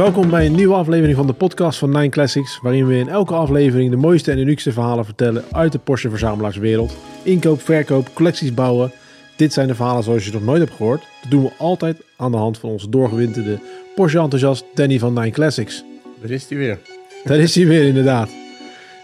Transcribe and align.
Welkom 0.00 0.30
bij 0.30 0.46
een 0.46 0.54
nieuwe 0.54 0.74
aflevering 0.74 1.16
van 1.16 1.26
de 1.26 1.32
podcast 1.32 1.78
van 1.78 1.90
Nine 1.90 2.08
Classics, 2.08 2.58
waarin 2.62 2.86
we 2.86 2.96
in 2.96 3.08
elke 3.08 3.34
aflevering 3.34 3.90
de 3.90 3.96
mooiste 3.96 4.30
en 4.30 4.38
uniekste 4.38 4.72
verhalen 4.72 5.04
vertellen 5.04 5.44
uit 5.52 5.72
de 5.72 5.78
Porsche 5.78 6.10
verzamelaarswereld. 6.10 6.96
Inkoop, 7.22 7.60
verkoop, 7.60 8.10
collecties 8.14 8.54
bouwen. 8.54 8.92
Dit 9.36 9.52
zijn 9.52 9.66
de 9.68 9.74
verhalen 9.74 10.02
zoals 10.02 10.24
je 10.24 10.32
nog 10.32 10.44
nooit 10.44 10.60
hebt 10.60 10.76
gehoord. 10.76 11.02
Dat 11.22 11.30
doen 11.30 11.42
we 11.42 11.50
altijd 11.58 11.96
aan 12.16 12.30
de 12.30 12.36
hand 12.36 12.58
van 12.58 12.70
onze 12.70 12.88
doorgewinterde 12.88 13.58
Porsche-enthousiast 13.94 14.64
Danny 14.74 14.98
van 14.98 15.12
Nine 15.12 15.30
Classics. 15.30 15.84
Daar 16.20 16.30
is 16.30 16.48
hij 16.48 16.58
weer. 16.58 16.78
Daar 17.24 17.38
is 17.38 17.54
hij 17.54 17.66
weer 17.66 17.86
inderdaad. 17.86 18.30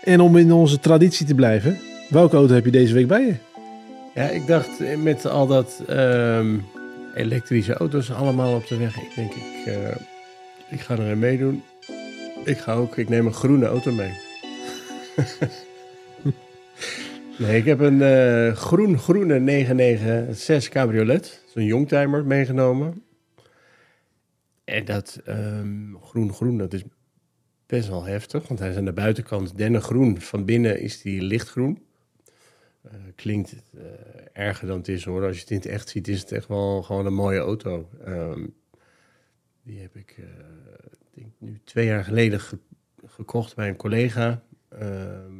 En 0.02 0.20
om 0.20 0.36
in 0.36 0.52
onze 0.52 0.78
traditie 0.78 1.26
te 1.26 1.34
blijven, 1.34 1.78
welke 2.08 2.36
auto 2.36 2.54
heb 2.54 2.64
je 2.64 2.70
deze 2.70 2.94
week 2.94 3.06
bij 3.06 3.26
je? 3.26 3.34
Ja, 4.14 4.28
ik 4.28 4.46
dacht 4.46 4.70
met 5.02 5.26
al 5.26 5.46
dat 5.46 5.82
ehm, 5.86 6.56
elektrische 7.14 7.74
auto's 7.74 8.10
allemaal 8.10 8.54
op 8.54 8.66
de 8.66 8.76
weg. 8.76 8.96
Ik 8.96 9.12
denk, 9.14 9.32
ik, 9.34 9.66
eh, 9.66 9.96
ik 10.70 10.80
ga 10.80 10.98
erin 10.98 11.18
meedoen. 11.18 11.62
Ik 12.44 12.58
ga 12.58 12.74
ook, 12.74 12.96
ik 12.96 13.08
neem 13.08 13.26
een 13.26 13.34
groene 13.34 13.66
auto 13.66 13.92
mee. 13.92 14.12
nee, 17.38 17.58
ik 17.58 17.64
heb 17.64 17.80
een 17.80 18.02
eh, 18.02 18.56
groen-groene 18.56 19.38
996 19.38 20.70
cabriolet. 20.70 21.42
Zo'n 21.46 21.64
youngtimer 21.64 22.24
meegenomen. 22.24 23.02
En 24.64 24.84
dat 24.84 25.20
ehm, 25.24 25.94
groen-groen, 26.02 26.58
dat 26.58 26.72
is 26.72 26.82
best 27.66 27.88
wel 27.88 28.04
heftig. 28.04 28.48
Want 28.48 28.60
hij 28.60 28.70
is 28.70 28.76
aan 28.76 28.84
de 28.84 28.92
buitenkant 28.92 29.56
dennengroen. 29.56 30.20
Van 30.20 30.44
binnen 30.44 30.80
is 30.80 31.02
die 31.02 31.22
lichtgroen. 31.22 31.84
Eh, 32.82 32.92
klinkt 33.14 33.56
eh, 33.76 33.82
erger 34.32 34.66
dan 34.66 34.78
het 34.78 34.88
is 34.88 35.04
hoor. 35.04 35.26
Als 35.26 35.34
je 35.34 35.40
het 35.40 35.50
in 35.50 35.56
het 35.56 35.66
echt 35.66 35.88
ziet, 35.88 36.08
is 36.08 36.20
het 36.20 36.32
echt 36.32 36.48
wel 36.48 36.82
gewoon 36.82 37.06
een 37.06 37.14
mooie 37.14 37.38
auto. 37.38 37.88
Ehm, 38.04 38.46
die 39.66 39.80
heb 39.80 39.96
ik, 39.96 40.14
eh, 40.18 40.24
denk 41.14 41.32
nu 41.38 41.60
twee 41.64 41.86
jaar 41.86 42.04
geleden 42.04 42.40
ge- 42.40 42.58
gekocht 43.06 43.54
bij 43.54 43.68
een 43.68 43.76
collega. 43.76 44.42
Ehm, 44.68 45.32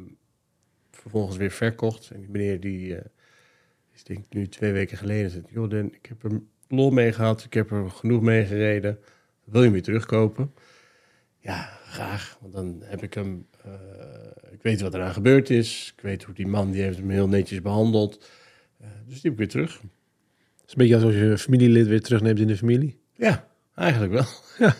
vervolgens 0.91 1.37
weer 1.37 1.51
verkocht. 1.51 2.09
En 2.11 2.19
die 2.19 2.29
meneer 2.29 2.59
die 2.59 2.95
eh, 2.97 3.05
is 3.93 4.03
denk 4.03 4.19
ik 4.25 4.33
nu 4.33 4.47
twee 4.47 4.71
weken 4.71 4.97
geleden. 4.97 5.29
Zegt, 5.31 5.49
joh 5.49 5.73
ik 5.73 6.05
heb 6.05 6.23
er 6.23 6.41
lol 6.67 6.91
mee 6.91 7.11
gehad. 7.13 7.43
Ik 7.43 7.53
heb 7.53 7.71
er 7.71 7.89
genoeg 7.89 8.21
mee 8.21 8.45
gereden. 8.45 8.99
Wil 9.43 9.57
je 9.59 9.63
hem 9.65 9.71
weer 9.73 9.83
terugkopen? 9.83 10.53
Ja, 11.39 11.61
graag. 11.85 12.37
Want 12.41 12.53
dan 12.53 12.77
heb 12.83 13.03
ik 13.03 13.13
hem. 13.13 13.47
eh, 13.63 13.71
ik 14.51 14.61
weet 14.61 14.81
wat 14.81 14.93
eraan 14.93 15.13
gebeurd 15.13 15.49
is. 15.49 15.93
Ik 15.95 16.01
weet 16.03 16.23
hoe 16.23 16.33
die 16.35 16.47
man 16.47 16.71
die 16.71 16.81
heeft 16.81 16.97
hem 16.97 17.09
heel 17.09 17.27
netjes 17.27 17.61
behandeld. 17.61 18.29
Eh, 18.79 18.87
dus 19.05 19.21
die 19.21 19.21
heb 19.23 19.31
ik 19.31 19.37
weer 19.37 19.47
terug. 19.47 19.73
Het 19.81 20.65
is 20.65 20.71
een 20.71 20.77
beetje 20.77 20.95
alsof 20.95 21.11
je 21.11 21.17
een 21.25 21.37
familielid 21.37 21.87
weer 21.87 22.01
terugneemt 22.01 22.39
in 22.39 22.47
de 22.47 22.57
familie. 22.57 22.99
Ja, 23.13 23.47
eigenlijk 23.77 24.13
wel. 24.13 24.25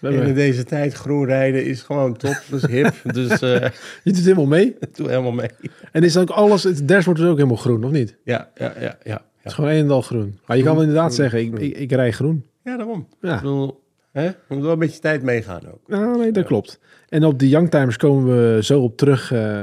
We 0.00 0.08
En 0.10 0.26
in 0.26 0.34
deze 0.34 0.64
tijd 0.64 0.92
groen 0.92 1.24
rijden 1.26 1.64
is 1.64 1.82
gewoon 1.82 2.16
top. 2.16 2.42
Dat 2.50 2.62
is 2.62 2.70
hip. 2.70 2.94
dus 3.14 3.40
eh 3.40 3.60
Je 4.04 4.12
doet 4.12 4.24
helemaal 4.24 4.46
mee. 4.46 4.76
doe 4.92 5.08
helemaal 5.08 5.32
mee. 5.32 5.48
En 5.92 6.02
is 6.02 6.12
dan 6.12 6.22
ook 6.22 6.30
alles, 6.30 6.62
het 6.62 6.88
dashboard 6.88 7.18
is 7.18 7.24
ook 7.24 7.36
helemaal 7.36 7.56
groen, 7.56 7.84
of 7.84 7.90
niet? 7.90 8.08
Het 8.08 8.18
Ja, 8.24 8.50
ja, 8.54 8.72
ja, 8.80 8.98
ja. 9.02 9.16
is 9.18 9.24
Ja, 9.42 9.50
gewoon 9.50 9.70
een 9.70 9.76
en 9.84 9.90
al 9.90 10.02
groen. 10.02 10.38
Maar 10.46 10.56
je 10.56 10.62
kan 10.62 10.72
wel 10.74 10.82
inderdaad 10.82 11.14
groen, 11.14 11.16
zeggen, 11.16 11.40
ik, 11.40 11.46
groen. 11.54 11.60
ik, 11.60 11.76
ik 11.76 11.92
rij 11.92 12.12
groen. 12.12 12.44
ja 12.64 12.76
daarom. 12.76 13.06
Ik 13.20 13.28
Ja, 13.28 13.36
bedoel, 13.36 13.82
hè? 14.12 14.30
moet 14.48 14.62
wel 14.62 14.72
een 14.72 14.78
beetje 14.78 15.00
tijd 15.00 15.22
meegaan 15.22 15.66
ook. 15.72 15.80
nou, 15.88 16.18
nee, 16.18 16.32
dat 16.32 16.44
klopt. 16.44 16.80
En 17.08 17.24
op 17.24 17.38
die 17.38 17.48
youngtimers 17.48 17.96
komen 17.96 18.54
we 18.54 18.62
zo 18.62 18.80
op 18.82 18.96
terug, 18.96 19.32
eh, 19.32 19.62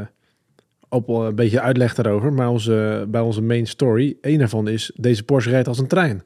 op 0.89 1.09
eh, 1.09 1.15
een 1.15 1.35
beetje 1.35 1.61
uitleg 1.61 1.95
daarover. 1.95 2.33
Maar 2.33 2.49
onze, 2.49 3.05
bij 3.07 3.21
onze 3.21 3.41
main 3.41 3.67
story, 3.67 4.17
één 4.21 4.39
daarvan 4.39 4.67
is, 4.67 4.91
deze 4.95 5.23
Porsche 5.23 5.49
rijdt 5.51 5.67
als 5.67 5.79
een 5.79 5.87
trein. 5.87 6.23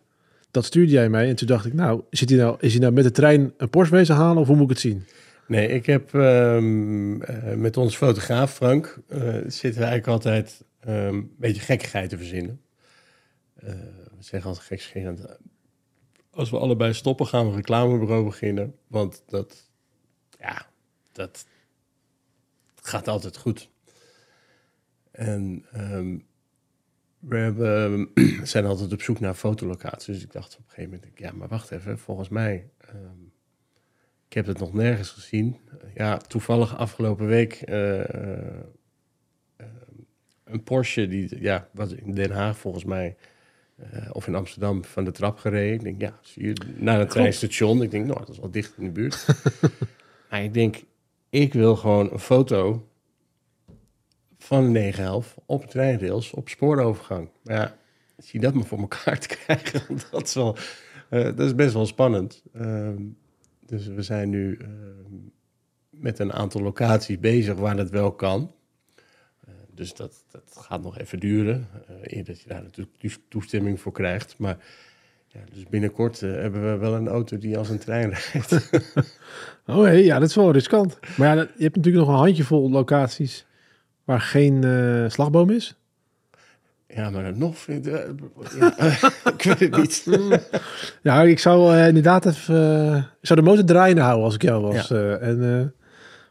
Dat 0.55 0.65
stuurde 0.65 0.91
jij 0.91 1.09
mij 1.09 1.29
en 1.29 1.35
toen 1.35 1.47
dacht 1.47 1.65
ik, 1.65 1.73
nou, 1.73 2.01
zit 2.09 2.29
hij 2.29 2.37
nou, 2.37 2.57
is 2.59 2.71
hij 2.71 2.81
nou 2.81 2.93
met 2.93 3.03
de 3.03 3.11
trein 3.11 3.53
een 3.57 3.69
Porsche 3.69 3.95
wezen 3.95 4.15
halen 4.15 4.37
of 4.37 4.47
hoe 4.47 4.55
moet 4.55 4.63
ik 4.63 4.69
het 4.69 4.79
zien? 4.79 5.05
Nee, 5.47 5.67
ik 5.67 5.85
heb 5.85 6.13
ehm, 6.13 7.21
eh, 7.21 7.53
met 7.53 7.77
ons 7.77 7.95
fotograaf 7.95 8.53
Frank 8.53 8.99
eh, 9.07 9.35
zitten 9.47 9.81
eigenlijk 9.81 10.07
altijd 10.07 10.63
ehm, 10.79 11.13
een 11.13 11.35
beetje 11.37 11.61
gekkigheid 11.61 12.09
te 12.09 12.17
verzinnen. 12.17 12.61
Eh, 13.55 13.69
we 14.17 14.23
zeggen 14.23 14.49
altijd 14.49 14.67
gekscherend. 14.67 15.25
Als 16.29 16.49
we 16.49 16.57
allebei 16.57 16.93
stoppen, 16.93 17.27
gaan 17.27 17.43
we 17.43 17.49
een 17.49 17.55
reclamebureau 17.55 18.25
beginnen. 18.25 18.75
Want 18.87 19.23
dat, 19.27 19.69
ja, 20.39 20.67
dat 21.11 21.45
gaat 22.81 23.07
altijd 23.07 23.37
goed. 23.37 23.69
En 25.11 25.65
ehm, 25.71 26.17
we 27.27 27.37
hebben, 27.37 28.09
zijn 28.43 28.65
altijd 28.65 28.93
op 28.93 29.01
zoek 29.01 29.19
naar 29.19 29.33
fotolocaties. 29.33 30.05
Dus 30.05 30.23
ik 30.23 30.31
dacht 30.31 30.53
op 30.53 30.59
een 30.59 30.69
gegeven 30.69 30.91
moment, 30.91 31.19
ja, 31.19 31.31
maar 31.31 31.47
wacht 31.47 31.71
even, 31.71 31.99
volgens 31.99 32.29
mij... 32.29 32.69
ehm, 32.77 33.23
ik 34.27 34.33
heb 34.33 34.45
het 34.45 34.59
nog 34.59 34.73
nergens 34.73 35.09
gezien. 35.09 35.57
Ja, 35.93 36.17
toevallig 36.17 36.77
afgelopen 36.77 37.27
week 37.27 37.53
eh, 37.53 37.99
eh, 37.99 38.47
eh, 39.55 39.65
een 40.43 40.63
Porsche 40.63 41.07
die 41.07 41.41
ja, 41.41 41.69
was 41.71 41.91
in 41.91 42.13
Den 42.13 42.31
Haag 42.31 42.57
volgens 42.57 42.83
mij 42.83 43.15
eh, 43.75 44.09
of 44.11 44.27
in 44.27 44.35
Amsterdam 44.35 44.83
van 44.83 45.03
de 45.03 45.11
trap 45.11 45.37
gereden. 45.37 45.73
Ik 45.73 45.83
denk, 45.83 46.01
ja, 46.01 46.19
zie 46.21 46.47
je, 46.47 46.53
naar 46.75 46.99
een 46.99 47.07
treinstation. 47.07 47.81
Ik 47.81 47.91
denk, 47.91 48.05
nou, 48.05 48.19
dat 48.19 48.29
is 48.29 48.39
wel 48.39 48.51
dicht 48.51 48.73
in 48.77 48.83
de 48.83 48.91
buurt. 48.91 49.25
maar 50.29 50.43
ik 50.43 50.53
denk, 50.53 50.83
ik 51.29 51.53
wil 51.53 51.75
gewoon 51.75 52.11
een 52.11 52.19
foto 52.19 52.87
van 54.45 54.63
een 54.63 54.71
911 54.71 55.37
op 55.45 55.65
treinrails 55.65 56.31
op 56.31 56.49
spoorovergang. 56.49 57.29
Ja, 57.43 57.77
zie 58.17 58.39
dat 58.39 58.53
maar 58.53 58.65
voor 58.65 58.79
elkaar 58.79 59.19
te 59.19 59.27
krijgen. 59.37 59.97
dat 60.11 60.27
is 60.27 60.33
wel, 60.33 60.57
eh, 61.09 61.23
dat 61.23 61.39
is 61.39 61.55
best 61.55 61.73
wel 61.73 61.85
spannend. 61.85 62.43
Ehm, 62.53 63.01
dus 63.65 63.87
we 63.87 64.01
zijn 64.01 64.29
nu 64.29 64.57
ehm, 64.61 64.71
met 65.89 66.19
een 66.19 66.33
aantal 66.33 66.61
locaties 66.61 67.19
bezig 67.19 67.55
waar 67.55 67.75
dat 67.75 67.89
wel 67.89 68.11
kan. 68.11 68.51
Eh, 69.47 69.53
dus 69.73 69.93
dat, 69.93 70.23
dat 70.31 70.57
gaat 70.59 70.81
nog 70.81 70.97
even 70.97 71.19
duren, 71.19 71.67
eh 71.87 72.17
eer 72.17 72.23
dat 72.23 72.41
je 72.41 72.47
daar 72.47 72.63
natuurlijk 72.63 72.97
toes- 72.97 73.19
toestemming 73.29 73.79
voor 73.79 73.91
krijgt. 73.91 74.37
Maar 74.37 74.57
ja, 75.27 75.39
dus 75.53 75.63
binnenkort 75.69 76.19
hebben 76.19 76.71
we 76.71 76.77
wel 76.77 76.95
een 76.95 77.07
auto 77.07 77.37
die 77.37 77.57
als 77.57 77.69
een 77.69 77.79
trein 77.79 78.13
rijdt. 78.13 78.69
Oh 79.67 79.83
hé, 79.83 79.91
ja, 79.91 80.19
dat 80.19 80.29
is 80.29 80.35
wel 80.35 80.51
riskant. 80.51 80.99
Maar 81.17 81.35
ja, 81.35 81.41
je 81.41 81.63
hebt 81.63 81.75
natuurlijk 81.75 82.05
nog 82.05 82.13
een 82.15 82.21
handjevol 82.21 82.69
locaties 82.69 83.45
waar 84.05 84.21
geen 84.21 84.63
eh, 84.63 85.09
slagboom 85.09 85.49
is. 85.49 85.75
ja, 86.87 87.09
maar 87.09 87.37
nog 87.37 87.57
vind 87.57 87.87
eh, 87.87 87.99
ja, 88.59 88.75
ik 89.37 89.43
weet 89.43 89.59
het 89.59 90.05
niet. 90.05 90.49
Ja, 91.01 91.21
ik 91.21 91.39
zou 91.39 91.75
eh, 91.75 91.87
inderdaad 91.87 92.25
even... 92.25 92.97
ik 92.97 93.27
zou 93.27 93.39
de 93.39 93.45
motor 93.45 93.65
draaiende 93.65 94.01
houden 94.01 94.25
als 94.25 94.35
ik 94.35 94.41
jou 94.41 94.61
was. 94.61 94.91
en 94.91 95.73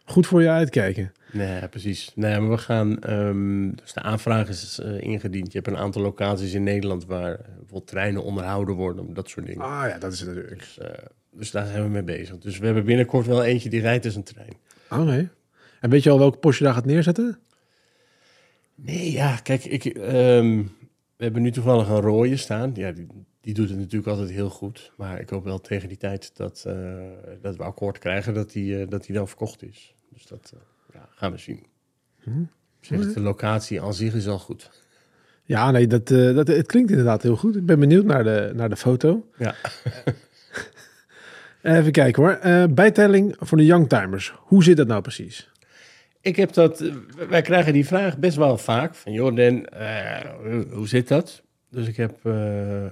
goed 0.04 0.26
voor 0.26 0.42
je 0.42 0.48
uitkijken. 0.48 1.12
Nee, 1.32 1.68
precies. 1.68 2.12
Nee, 2.14 2.40
maar 2.40 2.50
we 2.50 2.58
gaan. 2.58 3.00
ehm, 3.00 3.70
dus 3.70 3.92
de 3.92 4.02
aanvraag 4.02 4.48
is 4.48 4.78
ingediend. 4.98 5.52
Je 5.52 5.58
hebt 5.58 5.70
een 5.70 5.82
aantal 5.82 6.02
locaties 6.02 6.54
in 6.54 6.62
Nederland 6.62 7.06
waar 7.06 7.40
bijvoorbeeld 7.46 7.86
treinen 7.86 8.22
onderhouden 8.22 8.74
worden, 8.74 9.14
dat 9.14 9.28
soort 9.28 9.46
dingen. 9.46 9.64
Ah 9.64 9.88
ja, 9.88 9.98
dat 9.98 10.12
is 10.12 10.20
het 10.20 10.28
natuurlijk. 10.28 10.58
Dus, 10.58 10.78
dus 11.30 11.50
daar 11.50 11.66
zijn 11.66 11.82
we 11.82 11.88
mee 11.88 12.02
bezig. 12.02 12.38
Dus 12.38 12.58
we 12.58 12.64
hebben 12.66 12.84
binnenkort 12.84 13.26
wel 13.26 13.44
eentje 13.44 13.68
die 13.68 13.80
rijdt 13.80 14.04
als 14.04 14.14
een 14.14 14.22
trein. 14.22 14.56
Oké. 14.90 15.30
En 15.80 15.90
weet 15.90 16.02
je 16.02 16.10
al 16.10 16.18
welke 16.18 16.38
Porsche 16.38 16.62
je 16.62 16.68
daar 16.68 16.78
gaat 16.78 16.86
neerzetten? 16.86 17.38
Nee, 18.74 19.12
ja, 19.12 19.36
kijk, 19.36 19.64
ik, 19.64 19.84
ehm, 19.84 20.62
we 21.16 21.24
hebben 21.24 21.42
nu 21.42 21.50
toevallig 21.50 21.88
een 21.88 22.00
rode 22.00 22.36
staan. 22.36 22.70
Ja, 22.74 22.92
die, 22.92 23.06
die 23.40 23.54
doet 23.54 23.68
het 23.68 23.78
natuurlijk 23.78 24.06
altijd 24.06 24.30
heel 24.30 24.50
goed. 24.50 24.92
Maar 24.96 25.20
ik 25.20 25.28
hoop 25.28 25.44
wel 25.44 25.60
tegen 25.60 25.88
die 25.88 25.96
tijd 25.96 26.36
dat, 26.36 26.64
eh, 26.66 26.74
dat 27.40 27.56
we 27.56 27.62
akkoord 27.62 27.98
krijgen 27.98 28.34
dat 28.34 28.52
die, 28.52 28.80
eh, 28.80 28.88
dat 28.88 29.04
die 29.04 29.14
dan 29.14 29.28
verkocht 29.28 29.62
is. 29.62 29.94
Dus 30.12 30.26
dat 30.26 30.52
eh, 30.54 30.60
ja, 30.94 31.08
gaan 31.10 31.32
we 31.32 31.38
zien. 31.38 31.66
Hm. 32.22 32.30
Zeg, 32.80 33.12
de 33.12 33.20
locatie 33.20 33.82
aan 33.82 33.94
zich 33.94 34.14
is 34.14 34.28
al 34.28 34.38
goed. 34.38 34.70
Ja, 35.44 35.70
nee, 35.70 35.86
dat, 35.86 36.06
dat, 36.08 36.46
het 36.46 36.66
klinkt 36.66 36.90
inderdaad 36.90 37.22
heel 37.22 37.36
goed. 37.36 37.56
Ik 37.56 37.66
ben 37.66 37.80
benieuwd 37.80 38.04
naar 38.04 38.24
de, 38.24 38.52
naar 38.54 38.68
de 38.68 38.76
foto. 38.76 39.28
Ja. 39.38 39.54
Even 41.62 41.92
kijken 41.92 42.22
hoor. 42.22 42.68
Bijtelling 42.74 43.36
voor 43.38 43.58
de 43.58 43.64
youngtimers. 43.64 44.34
Hoe 44.36 44.64
zit 44.64 44.76
dat 44.76 44.86
nou 44.86 45.02
precies? 45.02 45.50
Ik 46.24 46.36
heb 46.36 46.52
dat, 46.52 46.80
eh, 46.80 46.94
wij 47.28 47.42
krijgen 47.42 47.72
die 47.72 47.86
vraag 47.86 48.18
best 48.18 48.36
wel 48.36 48.58
vaak. 48.58 48.94
Van 48.94 49.12
joh, 49.12 49.36
Dan, 49.36 49.64
eh, 49.66 50.20
hoe- 50.70 50.88
zit 50.88 51.08
dat? 51.08 51.42
Dus 51.70 51.88
ik 51.88 51.96
heb 51.96 52.10
eh, 52.22 52.32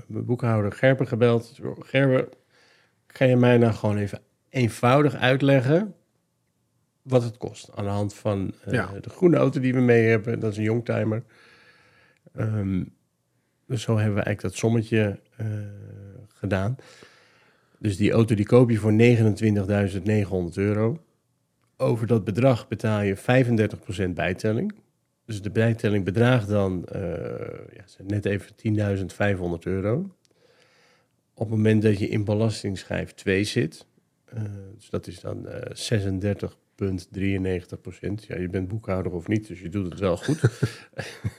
mijn 0.07 0.25
boekhouder 0.25 0.73
Gerber 0.73 1.07
gebeld. 1.07 1.59
Gerber, 1.79 2.29
ga 3.07 3.25
je 3.25 3.37
mij 3.37 3.59
nou 3.59 3.73
gewoon 3.73 3.97
even 3.97 4.21
eenvoudig 4.49 5.15
uitleggen 5.15 5.95
wat 7.03 7.23
het 7.23 7.37
kost? 7.37 7.71
Aan 7.75 7.85
de 7.85 7.91
hand 7.91 8.15
van 8.15 8.55
Ja. 8.71 8.91
de 9.01 9.11
groene 9.11 9.37
auto 9.37 9.61
die 9.61 9.75
we 9.75 9.81
mee 9.81 10.07
hebben. 10.09 10.41
Dat 10.41 10.51
is 10.53 10.57
een 10.57 10.63
youngtimer. 10.63 11.23
Ehm 12.35 12.83
dus 13.67 13.83
zo 13.83 13.97
hebben 13.97 14.15
we 14.17 14.23
eigenlijk 14.23 14.55
dat 14.55 14.55
sommetje 14.65 15.21
gedaan. 16.29 16.77
Dus 17.79 17.97
die 17.97 18.13
auto 18.13 18.35
die 18.35 18.47
koop 18.47 18.71
je 18.71 18.77
voor 18.79 18.93
29.900 18.93 20.57
euro. 20.57 21.01
Over 21.83 22.07
dat 22.07 22.25
bedrag 22.25 22.69
betaal 22.69 23.01
je 23.01 23.17
35% 24.07 24.11
bijtelling. 24.15 24.75
Dus 25.25 25.43
de 25.43 25.51
bijtelling 25.51 26.05
bedraagt 26.05 26.49
dan 26.49 26.85
eh, 26.85 27.03
ja, 27.75 27.85
net 28.05 28.25
even 28.25 28.55
10.500 29.57 29.61
euro. 29.61 30.17
Op 31.35 31.49
het 31.49 31.49
moment 31.49 31.83
dat 31.83 31.99
je 31.99 32.09
in 32.09 32.25
belastingschijf 32.25 33.13
2 33.13 33.45
zit, 33.45 33.87
Eh, 34.25 34.43
dus 34.75 34.91
dat 34.91 35.07
is 35.07 35.21
dan 35.21 35.49
eh 35.49 35.75
36,93 35.75 37.81
procent. 37.81 38.25
Ja, 38.25 38.39
je 38.39 38.49
bent 38.49 38.69
boekhouder 38.69 39.13
of 39.13 39.29
niet, 39.29 39.47
dus 39.47 39.61
je 39.61 39.69
doet 39.69 39.91
het 39.91 39.99
wel 39.99 40.17
goed. 40.17 40.41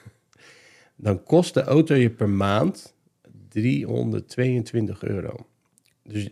dan 0.95 1.23
kost 1.23 1.53
de 1.53 1.61
auto 1.61 1.95
je 1.95 2.09
per 2.09 2.29
maand 2.29 2.95
322 3.49 5.03
euro. 5.03 5.47
Dus 6.03 6.29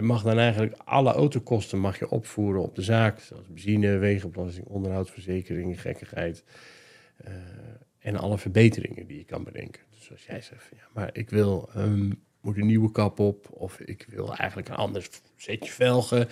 je 0.00 0.06
mag 0.06 0.22
dan 0.22 0.38
eigenlijk 0.38 0.74
alle 0.84 1.12
autokosten 1.12 1.78
mag 1.78 1.98
je 1.98 2.10
opvoeren 2.10 2.62
op 2.62 2.74
de 2.74 2.82
zaak. 2.82 3.20
Zoals 3.20 3.46
benzine, 3.46 3.96
wegenbelasting, 3.98 4.66
onderhoudsverzekering, 4.66 5.80
gekkigheid. 5.80 6.44
eh, 7.16 7.32
en 7.98 8.16
alle 8.16 8.38
verbeteringen 8.38 9.06
die 9.06 9.18
je 9.18 9.24
kan 9.24 9.44
bedenken. 9.44 9.82
Dus 9.98 10.10
als 10.10 10.24
jij 10.26 10.40
zegt, 10.40 10.68
ja, 10.76 10.82
maar 10.94 11.10
ik 11.12 11.30
wil, 11.30 11.68
ehm, 11.74 12.10
moet 12.40 12.56
een 12.56 12.66
nieuwe 12.66 12.92
kap 12.92 13.18
op. 13.18 13.46
Of 13.50 13.80
ik 13.80 14.06
wil 14.08 14.34
eigenlijk 14.36 14.68
een 14.68 14.74
ander 14.74 15.08
setje 15.36 15.70
velgen. 15.70 16.28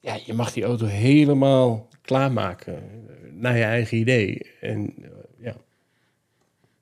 Ja, 0.00 0.18
je 0.26 0.32
mag 0.34 0.52
die 0.52 0.64
auto 0.64 0.86
helemaal 0.86 1.88
klaarmaken. 2.02 2.74
eh, 2.74 3.32
Naar 3.32 3.56
je 3.56 3.62
eigen 3.64 3.98
idee. 3.98 4.50
En 4.60 4.94
eh, 5.02 5.08
ja, 5.38 5.56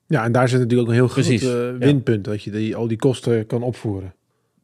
Ja, 0.07 0.23
en 0.23 0.31
daar 0.31 0.49
zit 0.49 0.59
natuurlijk 0.59 0.89
ook 0.89 0.95
een 0.95 0.99
heel 1.01 1.13
Precies, 1.13 1.41
groot 1.43 1.71
ja. 1.71 1.77
winpunt, 1.77 2.23
dat 2.25 2.43
je 2.43 2.51
die, 2.51 2.75
al 2.75 2.87
die 2.87 2.97
kosten 2.97 3.45
kan 3.45 3.63
opvoeren. 3.63 4.13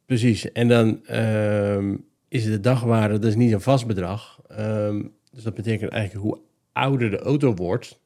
Precies. 0.06 0.52
En 0.52 0.68
dan 0.68 1.06
ehm, 1.06 1.96
is 2.28 2.44
de 2.44 2.60
dagwaarde, 2.60 3.18
dat 3.18 3.30
is 3.30 3.36
niet 3.36 3.52
een 3.52 3.60
vast 3.60 3.86
bedrag. 3.86 4.40
Ehm, 4.48 5.02
dus 5.30 5.42
dat 5.42 5.54
betekent 5.54 5.90
eigenlijk 5.92 6.24
hoe 6.24 6.40
ouder 6.72 7.10
de 7.10 7.18
auto 7.18 7.54
wordt. 7.54 8.02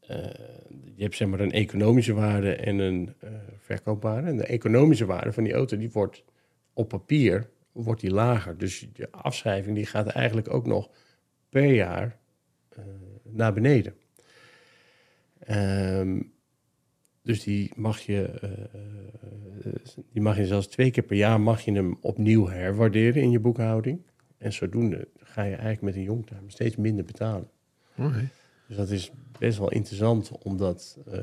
eh, 0.00 0.16
je 0.96 1.02
hebt 1.02 1.16
zeg 1.16 1.28
maar 1.28 1.40
een 1.40 1.52
economische 1.52 2.12
waarde 2.12 2.54
en 2.54 2.78
een 2.78 3.14
eh, 3.20 3.30
verkoopwaarde. 3.58 4.28
En 4.28 4.36
de 4.36 4.46
economische 4.46 5.04
waarde 5.04 5.32
van 5.32 5.44
die 5.44 5.52
auto, 5.52 5.76
die 5.76 5.90
wordt 5.90 6.24
op 6.72 6.88
papier 6.88 7.50
wordt 7.72 8.00
die 8.00 8.10
lager. 8.10 8.58
Dus 8.58 8.88
je 8.92 9.10
afschrijving 9.10 9.76
die 9.76 9.86
gaat 9.86 10.06
eigenlijk 10.06 10.52
ook 10.54 10.66
nog 10.66 10.90
per 11.48 11.72
jaar 11.74 12.18
eh, 12.68 12.84
naar 13.22 13.52
beneden. 13.52 13.94
Ehm, 15.38 16.20
dus 17.22 17.42
die 17.42 17.72
mag 17.76 18.00
je, 18.00 18.30
die 20.12 20.22
mag 20.22 20.36
je 20.36 20.46
zelfs 20.46 20.66
twee 20.66 20.90
keer 20.90 21.02
per 21.02 21.16
jaar 21.16 21.40
mag 21.40 21.60
je 21.60 21.72
hem 21.72 21.96
opnieuw 22.00 22.48
herwaarderen 22.48 23.22
in 23.22 23.30
je 23.30 23.40
boekhouding. 23.40 24.00
En 24.38 24.52
zodoende 24.52 25.08
ga 25.18 25.42
je 25.42 25.50
eigenlijk 25.50 25.82
met 25.82 25.94
een 25.94 26.02
youngtimer 26.02 26.42
steeds 26.46 26.76
minder 26.76 27.04
betalen. 27.04 27.48
Oké. 27.98 28.28
Dus 28.68 28.76
dat 28.76 28.90
is 28.90 29.10
best 29.38 29.58
wel 29.58 29.70
interessant 29.70 30.30
om 30.42 30.56
dat 30.56 30.98
eh, 31.12 31.18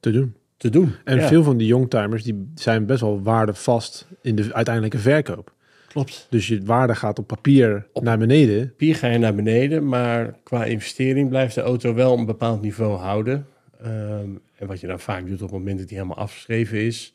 Te 0.00 0.10
doen. 0.10 0.34
te 0.56 0.70
doen. 0.70 0.92
En 1.04 1.16
Ja, 1.18 1.28
veel 1.28 1.42
van 1.42 1.56
die 1.56 1.66
youngtimers 1.66 2.22
die 2.22 2.50
zijn 2.54 2.86
best 2.86 3.00
wel 3.00 3.22
waardevast 3.22 4.06
in 4.22 4.34
de 4.36 4.54
uiteindelijke 4.54 4.98
verkoop. 4.98 5.54
klopt. 5.88 6.26
Dus 6.30 6.46
je 6.48 6.62
waarde 6.64 6.94
gaat 6.94 7.18
op 7.18 7.26
papier 7.26 7.86
Op- 7.92 8.02
naar 8.02 8.18
beneden. 8.18 8.68
Papier 8.68 8.94
ga 8.96 9.06
je 9.06 9.18
naar 9.18 9.34
beneden, 9.34 9.88
maar 9.88 10.38
qua 10.42 10.64
investering 10.64 11.28
blijft 11.28 11.54
de 11.54 11.60
auto 11.60 11.94
wel 11.94 12.18
een 12.18 12.26
bepaald 12.26 12.62
niveau 12.62 12.96
houden. 12.98 13.46
Ehm, 13.82 14.28
en 14.56 14.66
wat 14.66 14.80
je 14.80 14.86
dan 14.86 15.00
vaak 15.00 15.26
doet 15.26 15.42
op 15.42 15.48
het 15.48 15.58
moment 15.58 15.78
dat 15.78 15.88
die 15.88 15.96
helemaal 15.96 16.18
afgeschreven 16.24 16.78
is, 16.78 17.14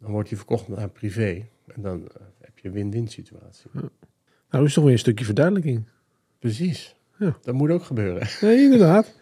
dan 0.00 0.10
wordt 0.10 0.28
die 0.28 0.38
verkocht 0.38 0.68
naar 0.68 0.88
privé. 0.88 1.44
En 1.74 1.82
dan 1.82 2.08
eh, 2.08 2.22
heb 2.40 2.58
je 2.58 2.68
een 2.68 2.74
win-win 2.74 3.08
situatie. 3.08 3.70
Nou, 4.50 4.64
is 4.64 4.74
toch 4.74 4.84
weer 4.84 4.92
een 4.92 4.98
stukje 4.98 5.24
verduidelijking. 5.24 5.84
Precies. 6.38 6.94
Ja. 7.18 7.36
Dat 7.42 7.54
moet 7.54 7.70
ook 7.70 7.84
gebeuren. 7.84 8.28
Nee, 8.40 8.62
inderdaad. 8.62 9.18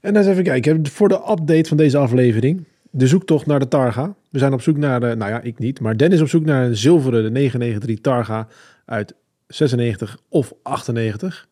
En 0.00 0.12
dan 0.12 0.22
eens 0.22 0.30
even 0.30 0.44
kijken. 0.44 0.86
Voor 0.86 1.08
de 1.08 1.30
update 1.30 1.68
van 1.68 1.76
deze 1.76 1.98
aflevering. 1.98 2.64
De 2.90 3.06
zoektocht 3.06 3.46
naar 3.46 3.58
de 3.58 3.68
Targa. 3.68 4.14
We 4.30 4.38
zijn 4.38 4.52
op 4.52 4.60
zoek 4.60 4.76
naar 4.76 5.00
de... 5.00 5.14
Nou 5.14 5.30
ja, 5.30 5.40
ik 5.40 5.58
niet. 5.58 5.80
Maar 5.80 5.96
Dennis 5.96 6.20
op 6.20 6.28
zoek 6.28 6.44
naar 6.44 6.64
een 6.64 6.76
zilveren 6.76 7.22
de 7.22 7.30
993 7.30 8.00
Targa 8.00 8.48
uit 8.84 9.14
96 9.46 10.18
of 10.28 10.52
98. 10.62 11.48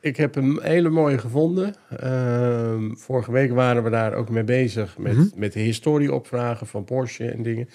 Ik 0.00 0.16
heb 0.16 0.36
een 0.36 0.58
hele 0.62 0.88
mooie 0.88 1.18
gevonden. 1.18 1.74
Ehm, 1.90 2.94
vorige 2.94 3.32
week 3.32 3.50
waren 3.52 3.82
we 3.84 3.90
daar 3.90 4.14
ook 4.14 4.30
mee 4.30 4.44
bezig 4.44 4.98
met, 4.98 5.16
Mhm. 5.16 5.26
met 5.34 5.52
de 5.52 5.60
historieopvragen 5.60 6.66
van 6.66 6.84
Porsche 6.84 7.30
en 7.30 7.42
dingen. 7.42 7.68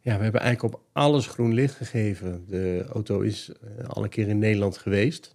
Ja, 0.00 0.16
we 0.16 0.22
hebben 0.22 0.40
eigenlijk 0.40 0.74
op 0.74 0.82
alles 0.92 1.26
groen 1.26 1.54
licht 1.54 1.74
gegeven. 1.74 2.44
De 2.48 2.84
auto 2.92 3.20
is 3.20 3.52
eh, 3.78 3.88
al 3.88 4.02
een 4.02 4.08
keer 4.08 4.28
in 4.28 4.38
Nederland 4.38 4.78
geweest. 4.78 5.34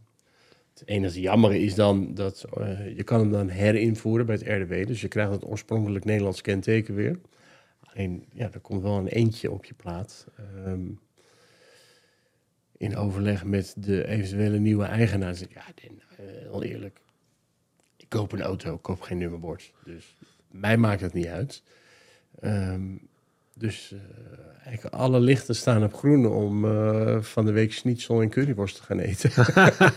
Het 0.74 0.88
enige 0.88 1.22
jammer 1.22 1.54
is 1.56 1.76
dan 1.76 2.14
dat 2.14 2.46
eh, 2.58 2.96
je 2.96 3.04
kan 3.04 3.20
hem 3.20 3.32
dan 3.32 3.50
herinvoeren 3.50 4.26
bij 4.26 4.36
het 4.36 4.48
RDW. 4.48 4.88
Dus 4.88 5.02
je 5.02 5.08
krijgt 5.08 5.32
het 5.32 5.46
oorspronkelijk 5.46 6.06
Nederlands 6.06 6.42
kenteken 6.42 6.96
weer. 6.96 7.20
Alleen, 7.80 8.26
ja, 8.34 8.50
er 8.54 8.60
komt 8.60 8.82
wel 8.82 8.98
een 8.98 9.08
eentje 9.08 9.52
op 9.52 9.66
je 9.66 9.74
plaat. 9.74 10.28
Ehm, 10.38 10.82
in 12.78 12.96
overleg 12.96 13.44
met 13.46 13.74
de 13.78 14.08
eventuele 14.08 14.60
nieuwe 14.60 14.84
eigenaar. 14.86 15.36
Zeg 15.36 15.48
ik, 15.48 15.54
ja, 15.54 15.64
Den, 16.18 16.28
eh, 16.28 16.52
heel 16.52 16.64
eerlijk. 16.64 17.00
Ik 17.98 18.10
koop 18.10 18.32
een 18.32 18.42
auto, 18.42 18.74
ik 18.74 18.82
koop 18.82 19.02
geen 19.02 19.18
nummerbord. 19.18 19.72
Dus 19.86 20.16
mij 20.52 20.78
maakt 20.78 21.02
het 21.02 21.14
niet 21.14 21.28
uit. 21.28 21.62
Ehm, 22.40 22.82
dus 23.54 23.94
eh, 23.94 24.00
eigenlijk 24.66 24.96
alle 24.96 25.20
lichten 25.20 25.56
staan 25.56 25.84
op 25.84 25.94
groen 25.94 26.26
om 26.26 26.66
eh, 26.66 27.22
van 27.22 27.46
de 27.46 27.52
week 27.52 27.74
schnitzel 27.74 28.22
en 28.22 28.30
curryworst 28.30 28.76
te 28.76 28.84
gaan 28.84 29.00
eten. 29.00 29.32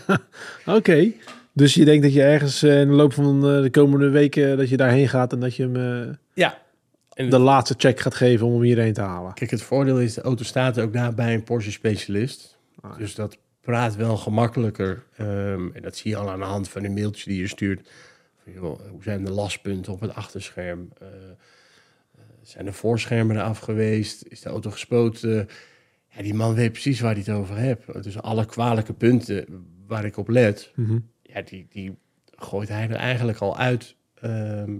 Oké. 0.77 1.11
Dus 1.53 1.73
je 1.73 1.85
denkt 1.85 2.03
dat 2.03 2.13
je 2.13 2.23
ergens 2.23 2.63
in 2.63 2.87
de 2.87 2.93
loop 2.93 3.13
van 3.13 3.41
de 3.41 3.69
komende 3.71 4.09
weken... 4.09 4.57
dat 4.57 4.69
je 4.69 4.77
daarheen 4.77 5.09
gaat 5.09 5.33
en 5.33 5.39
dat 5.39 5.55
je 5.55 5.63
hem 5.63 6.17
ja. 6.33 6.57
En 7.19 7.29
de 7.29 7.39
laatste 7.39 7.75
check 7.77 7.99
gaat 7.99 8.15
geven 8.15 8.45
om 8.45 8.53
hem 8.53 8.61
hierheen 8.61 8.93
te 8.93 9.01
halen. 9.01 9.33
Kijk, 9.33 9.51
het 9.51 9.61
voordeel 9.61 10.01
is, 10.01 10.13
de 10.13 10.21
auto 10.21 10.43
staat 10.43 10.79
ook 10.79 10.93
daar 10.93 11.13
bij 11.13 11.33
een 11.33 11.43
Porsche-specialist. 11.43 12.57
Ah, 12.81 12.91
ja. 12.91 12.97
Dus 12.97 13.15
dat 13.15 13.37
praat 13.69 13.95
wel 13.95 14.17
gemakkelijker. 14.17 15.03
Ehm, 15.17 15.69
en 15.73 15.81
dat 15.81 15.95
zie 15.97 16.11
je 16.11 16.17
al 16.17 16.29
aan 16.29 16.39
de 16.39 16.45
hand 16.45 16.69
van 16.69 16.83
een 16.83 16.93
mailtje 16.93 17.29
die 17.29 17.39
je 17.39 17.47
stuurt. 17.47 17.89
Van, 18.43 18.53
joh, 18.53 18.79
hoe 18.89 19.03
zijn 19.03 19.25
de 19.25 19.31
lastpunten 19.31 19.93
op 19.93 19.99
het 19.99 20.13
achterscherm? 20.13 20.89
Eh, 20.99 21.07
eh, 21.07 21.33
zijn 22.41 22.65
de 22.65 22.73
voorschermen 22.73 23.35
eraf 23.35 23.59
geweest? 23.59 24.25
Is 24.27 24.41
de 24.41 24.49
auto 24.49 24.71
gespoten? 24.71 25.49
Ja, 26.09 26.21
die 26.21 26.33
man 26.33 26.53
weet 26.53 26.71
precies 26.71 26.99
waar 26.99 27.11
hij 27.11 27.23
het 27.25 27.35
over 27.35 27.57
hebt. 27.57 28.03
Dus 28.03 28.21
alle 28.21 28.45
kwalijke 28.45 28.93
punten 28.93 29.65
waar 29.87 30.05
ik 30.05 30.17
op 30.17 30.27
let, 30.27 30.71
Mhm. 30.75 30.99
ja, 31.21 31.41
die, 31.41 31.67
die 31.69 31.97
gooit 32.35 32.69
hij 32.69 32.89
er 32.89 32.95
eigenlijk 32.95 33.37
al 33.39 33.57
uit 33.57 33.95
ehm, 34.13 34.77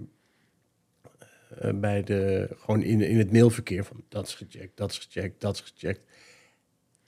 eh, 1.57 1.73
bij 1.73 2.03
de, 2.03 2.49
gewoon 2.57 2.81
in, 2.83 3.01
in 3.01 3.17
het 3.17 3.31
mailverkeer 3.31 3.83
van 3.83 4.03
dat 4.07 4.27
is 4.27 4.33
gecheckt, 4.35 4.77
dat 4.77 4.91
is 4.91 4.97
gecheckt, 4.97 5.41
dat 5.41 5.55
is 5.55 5.61
gecheckt. 5.61 6.03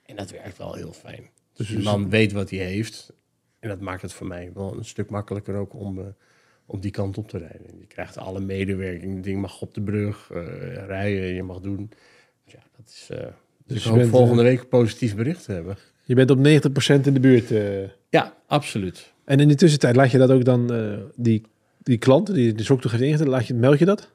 En 0.05 0.15
dat 0.15 0.31
werkt 0.31 0.57
wel 0.57 0.73
heel 0.73 0.93
fijn. 0.93 1.29
Dus 1.67 1.75
die 1.75 1.83
man 1.83 2.09
weet 2.09 2.31
wat 2.31 2.49
hij 2.49 2.59
heeft. 2.59 3.13
En 3.59 3.69
dat 3.69 3.79
maakt 3.79 4.01
het 4.01 4.13
voor 4.13 4.27
mij 4.27 4.51
wel 4.53 4.77
een 4.77 4.85
stuk 4.85 5.09
makkelijker 5.09 5.55
ook 5.55 5.73
om, 5.73 5.99
eh, 5.99 6.05
om 6.65 6.79
die 6.79 6.91
kant 6.91 7.17
op 7.17 7.29
te 7.29 7.37
rijden. 7.37 7.79
Je 7.79 7.87
krijgt 7.87 8.17
alle 8.17 8.39
medewerking, 8.39 9.23
ding 9.23 9.41
mag 9.41 9.61
op 9.61 9.73
de 9.73 9.81
brug 9.81 10.29
eh, 10.31 10.43
rijden, 10.87 11.33
je 11.33 11.43
mag 11.43 11.59
doen. 11.59 11.89
Dus 12.45 12.53
ja, 12.53 12.59
dat 12.77 12.87
is... 12.87 13.07
eh, 13.09 13.17
dus, 13.17 13.31
Dus 13.65 13.77
ik 13.77 13.83
hoop 13.83 13.97
bent, 13.97 14.09
volgende 14.09 14.43
week 14.43 14.69
positief 14.69 15.15
bericht 15.15 15.45
te 15.45 15.51
hebben. 15.51 15.77
Je 16.03 16.15
bent 16.15 16.29
op 16.31 16.37
90% 16.37 17.07
in 17.07 17.13
de 17.13 17.19
buurt. 17.19 17.49
Ja, 18.09 18.37
absoluut. 18.47 19.13
En 19.25 19.39
in 19.39 19.47
de 19.47 19.55
tussentijd 19.55 19.95
laat 19.95 20.11
je 20.11 20.17
dat 20.17 20.31
ook 20.31 20.45
dan, 20.45 20.71
die, 21.15 21.41
die 21.83 21.97
klant 21.97 22.33
die 22.33 22.53
de 22.53 22.63
zoektocht 22.63 22.93
heeft 22.93 23.05
ingezet, 23.05 23.27
laat 23.27 23.47
je, 23.47 23.53
meld 23.53 23.79
je 23.79 23.85
dat? 23.85 24.11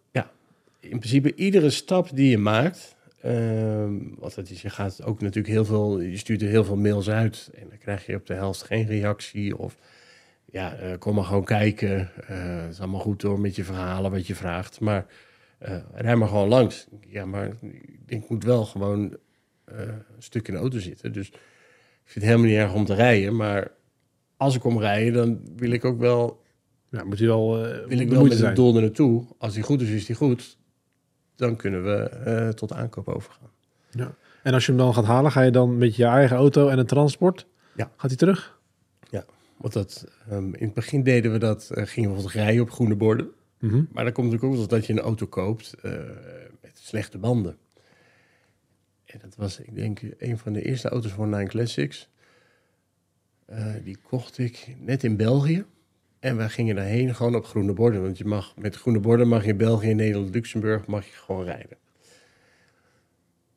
in 0.81 0.99
principe 0.99 1.35
iedere 1.35 1.71
stap 1.71 2.09
die 2.15 2.31
je 2.31 2.39
maakt. 2.39 2.96
Ehm 3.21 3.95
want 4.19 4.35
het 4.35 4.51
is, 4.51 4.63
je 4.63 4.71
gaat 4.71 5.03
ook 5.05 5.21
natuurlijk 5.21 5.55
heel 5.55 5.65
veel, 5.65 6.01
je 6.01 6.17
stuurt 6.17 6.43
er 6.43 6.49
heel 6.49 6.65
veel 6.65 6.77
mails 6.77 7.11
uit 7.11 7.51
en 7.55 7.69
dan 7.69 7.79
krijg 7.79 8.07
je 8.07 8.15
op 8.17 8.27
de 8.27 8.35
helft 8.35 8.63
geen 8.63 8.87
reactie. 8.87 9.59
Of 9.59 9.77
ja, 10.45 10.75
eh, 10.75 10.99
kom 10.99 11.15
maar 11.15 11.25
gewoon 11.25 11.45
kijken. 11.45 12.11
eh, 12.27 12.63
het 12.63 12.73
is 12.73 12.81
allemaal 12.81 13.01
goed 13.01 13.23
hoor 13.23 13.41
met 13.41 13.57
je 13.57 13.65
verhalen 13.65 14.11
wat 14.11 14.27
je 14.27 14.35
vraagt. 14.35 14.81
Maar 14.81 15.07
eh 15.59 15.77
rij 15.95 16.17
maar 16.17 16.29
gewoon 16.29 16.49
langs. 16.49 16.87
Ja, 17.09 17.25
maar 17.27 17.51
ik 18.07 18.29
moet 18.29 18.45
wel 18.45 18.65
gewoon 18.65 19.17
een 19.65 20.03
stuk 20.19 20.49
in 20.49 20.55
de 20.55 20.61
auto 20.61 20.79
zitten. 20.79 21.13
Dus 21.13 21.29
ik 21.29 21.39
vind 22.05 22.25
het 22.25 22.25
helemaal 22.25 22.47
niet 22.47 22.57
erg 22.57 22.75
om 22.75 22.85
te 22.85 22.95
rijden. 22.95 23.37
Maar 23.37 23.71
als 24.37 24.55
ik 24.55 24.61
kom 24.61 24.79
rijden, 24.79 25.13
dan 25.13 25.41
wil 25.57 25.71
ik 25.71 25.85
ook 25.85 25.99
wel 25.99 26.43
Ja, 26.91 27.05
moet 27.05 27.19
je 27.19 27.27
wel, 27.27 27.61
wil 27.89 27.99
ik 27.99 28.09
wel 28.09 28.23
met 28.23 28.33
zijn. 28.33 28.47
het 28.47 28.57
doel 28.57 28.75
er 28.77 28.81
naartoe. 28.81 29.25
Als 29.39 29.55
die 29.55 29.63
goed 29.63 29.81
is, 29.81 29.89
is 29.91 30.07
die 30.07 30.17
goed. 30.17 30.59
Dan 31.37 31.57
kunnen 31.57 31.85
we 31.85 31.95
eh, 31.95 32.49
tot 32.49 32.73
aankoop 32.73 33.09
overgaan. 33.09 33.51
En 34.43 34.55
als 34.55 34.67
je 34.67 34.73
hem 34.73 34.81
dan 34.81 34.95
gaat 34.95 35.05
halen, 35.05 35.33
ga 35.33 35.41
je 35.41 35.51
dan 35.51 35.79
met 35.79 35.97
je 35.97 36.05
eigen 36.05 36.37
auto 36.37 36.69
en 36.69 36.79
een 36.79 36.87
transport? 36.87 37.47
Ja. 37.75 37.91
Gaat 37.97 38.11
hij 38.11 38.19
terug? 38.19 38.57
Want 39.57 39.73
dat, 39.73 40.07
ehm, 40.29 40.55
in 40.55 40.65
het 40.65 40.75
begin 40.75 41.03
deden 41.03 41.33
we 41.33 41.39
dat, 41.39 41.71
eh, 41.71 41.87
gingen 41.87 42.11
we 42.11 42.15
bijvoorbeeld 42.15 42.45
rijden 42.45 42.63
op 42.63 42.71
groene 42.71 42.97
borden. 42.97 43.31
Mhm. 43.59 43.85
Maar 43.93 44.05
dan 44.05 44.13
komt 44.13 44.27
natuurlijk 44.27 44.53
ook 44.53 44.59
wel 44.59 44.79
dat 44.79 44.87
je 44.87 44.93
een 44.93 44.99
auto 44.99 45.27
koopt 45.27 45.75
eh, 45.83 45.93
met 46.61 46.79
slechte 46.83 47.19
banden. 47.19 47.57
En 49.05 49.19
dat 49.23 49.37
was, 49.37 49.61
ik 49.61 49.75
denk, 49.75 50.01
een 50.19 50.39
van 50.39 50.53
de 50.53 50.63
eerste 50.63 50.89
auto's 50.89 51.13
van 51.13 51.31
Nine 51.31 51.47
Classics. 51.47 52.09
Die 53.85 53.97
kocht 54.03 54.39
ik 54.39 54.77
net 54.79 55.05
in 55.05 55.17
België. 55.17 55.65
En 56.19 56.37
wij 56.37 56.49
gingen 56.49 56.75
daarheen 56.77 57.15
gewoon 57.15 57.35
op 57.35 57.47
groene 57.47 57.73
borden. 57.73 58.03
Want 58.03 58.19
je 58.19 58.25
mag, 58.25 58.57
met 58.57 58.77
groene 58.77 59.01
borden 59.01 59.29
mag 59.29 59.45
je 59.45 59.51
in 59.51 59.57
België, 59.57 59.95
Nederland, 59.95 60.35
Luxemburg 60.35 60.87
mag 60.87 61.07
je 61.07 61.13
gewoon 61.13 61.45
rijden. 61.45 61.77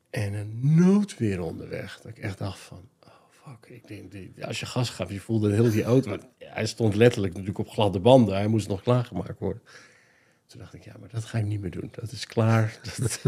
En 0.10 0.34
een 0.34 0.60
noodweer 0.76 1.42
onderweg. 1.42 2.00
Dat 2.02 2.12
ik 2.12 2.18
echt 2.18 2.38
dacht 2.38 2.60
van, 2.60 2.90
oh 3.04 3.10
fuck. 3.30 3.70
Ik 3.70 3.88
denk, 3.88 4.46
als 4.46 4.60
je 4.60 4.66
gas 4.66 4.90
gaf, 4.90 5.12
je 5.12 5.20
voelde 5.20 5.54
heel 5.54 5.72
die 5.72 5.84
auto. 5.84 6.18
hij 6.38 6.66
stond 6.66 6.96
letterlijk 6.96 7.34
natuurlijk 7.34 7.60
op 7.60 7.70
gladde 7.70 8.00
banden. 8.00 8.36
Hij 8.36 8.48
moest 8.48 8.68
nog 8.68 8.82
klaargemaakt 8.82 9.40
worden. 9.40 9.62
Toen 10.46 10.60
dacht 10.60 10.74
ik, 10.74 10.84
ja, 10.84 10.94
maar 11.00 11.10
dat 11.10 11.26
ga 11.26 11.38
ik 11.38 11.46
niet 11.46 11.62
meer 11.62 11.72
doen. 11.72 11.90
Dat 11.92 12.12
is 12.12 12.26
klaar. 12.26 12.80
Dat, 13.00 13.22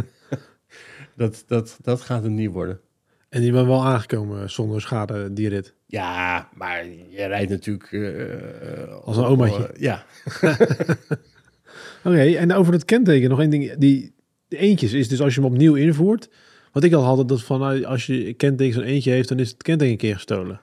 dat, 1.15 1.43
dat, 1.47 1.77
dat 1.81 2.01
gaat 2.01 2.23
hem 2.23 2.33
niet 2.33 2.51
worden. 2.51 2.81
En 3.29 3.41
die 3.41 3.51
ben 3.51 3.67
wel 3.67 3.85
aangekomen 3.85 4.49
zonder 4.49 4.81
schade, 4.81 5.33
die 5.33 5.49
rit. 5.49 5.73
Ja, 5.91 6.49
maar 6.53 6.85
je 7.09 7.25
rijdt 7.25 7.49
natuurlijk... 7.51 7.91
eh, 7.91 8.93
Als 9.03 9.17
een 9.17 9.23
omaatje. 9.23 9.67
eh, 9.67 9.81
ja, 9.81 10.05
Oké, 12.03 12.21
en 12.21 12.53
over 12.53 12.73
het 12.73 12.85
kenteken 12.85 13.29
nog 13.29 13.39
één 13.39 13.49
ding. 13.49 13.73
Die, 13.73 14.13
de 14.47 14.57
eentjes 14.57 14.93
is 14.93 15.07
dus 15.07 15.21
als 15.21 15.35
je 15.35 15.41
hem 15.41 15.51
opnieuw 15.51 15.75
invoert. 15.75 16.29
Wat 16.71 16.83
ik 16.83 16.93
al 16.93 17.03
had, 17.03 17.27
dat 17.27 17.43
van 17.43 17.85
als 17.85 18.05
je 18.05 18.33
kenteken 18.33 18.73
zo'n 18.73 18.83
eentje 18.83 19.11
heeft, 19.11 19.29
dan 19.29 19.39
is 19.39 19.49
het 19.51 19.63
kenteken 19.63 19.91
een 19.91 19.97
keer 19.99 20.13
gestolen. 20.15 20.61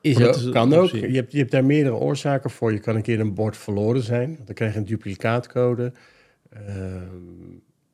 Is 0.00 0.20
ook- 0.22 0.34
is 0.36 0.48
kan 0.50 0.74
ook. 0.74 0.90
Je 0.90 1.06
hebt, 1.14 1.32
je 1.32 1.38
hebt 1.38 1.50
daar 1.50 1.64
meerdere 1.64 1.94
oorzaken 1.94 2.50
voor. 2.50 2.72
Je 2.72 2.78
kan 2.78 2.96
een 2.96 3.02
keer 3.02 3.20
een 3.20 3.34
bord 3.34 3.56
verloren 3.56 4.02
zijn. 4.02 4.38
Dan 4.44 4.54
krijg 4.54 4.72
je 4.72 4.78
een 4.78 4.84
duplicaatcode. 4.84 5.92
Ehm, 6.50 7.06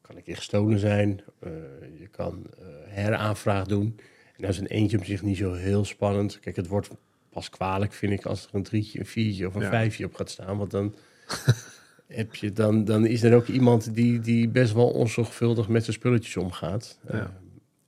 kan 0.01 0.17
een 0.17 0.23
keer 0.23 0.37
gestolen 0.37 0.79
zijn. 0.79 1.21
Eh, 1.41 1.51
je 1.99 2.07
kan 2.07 2.47
eh, 2.59 2.65
heraanvraag 2.87 3.67
doen. 3.67 3.97
En 4.37 4.43
dat 4.43 4.51
is 4.51 4.59
een 4.59 4.67
eentje 4.67 4.99
op 4.99 5.05
zich 5.05 5.23
niet 5.23 5.37
zo 5.37 5.53
heel 5.53 5.85
spannend. 5.85 6.41
Kijk, 6.41 6.57
het 6.57 6.67
wordt 6.67 6.89
pas 7.29 7.51
kwalijk, 7.51 7.93
vind 7.93 8.13
ik, 8.13 8.25
als 8.25 8.45
er 8.47 8.55
een 8.55 8.63
drietje, 8.63 8.99
een 8.99 9.07
viertje 9.07 9.47
of 9.47 9.55
een 9.55 9.63
Ja. 9.63 9.69
vijfje 9.69 10.05
op 10.05 10.15
gaat 10.15 10.31
staan. 10.31 10.59
Want 10.59 10.71
dan, 10.71 10.95
heb 12.07 12.35
je, 12.35 12.53
dan, 12.53 12.85
dan 12.85 13.07
is 13.07 13.23
er 13.23 13.35
ook 13.35 13.47
iemand 13.47 13.95
die, 13.95 14.21
die 14.21 14.49
best 14.49 14.73
wel 14.73 14.89
onzorgvuldig 14.89 15.69
met 15.69 15.85
zijn 15.85 15.97
spulletjes 15.97 16.37
omgaat. 16.37 16.99
Ja. 17.09 17.13
Ehm, 17.13 17.27